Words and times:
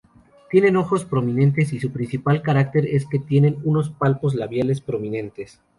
Tienen 0.49 0.77
ojos 0.77 1.05
prominentes 1.05 1.73
y 1.73 1.79
su 1.79 1.91
principal 1.91 2.41
carácter 2.41 2.87
es 2.87 3.05
el 3.11 3.23
tener 3.27 3.57
unos 3.63 3.91
palpos 3.91 4.33
labiales 4.33 4.81
prominentes. 4.81 5.61